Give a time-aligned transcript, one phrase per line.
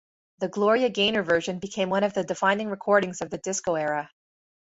[0.39, 4.09] The Gloria Gaynor version became one of the defining recordings of the disco era.